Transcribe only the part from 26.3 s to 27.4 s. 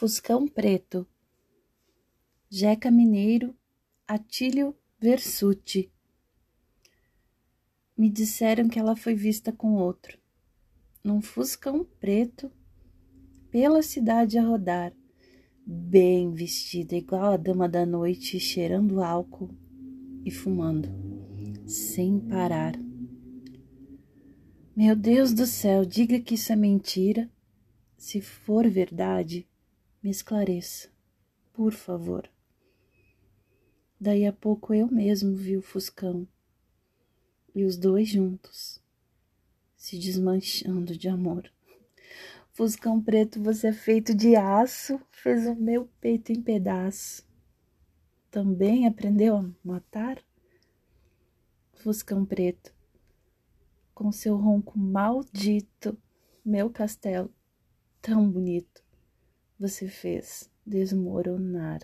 isso é mentira.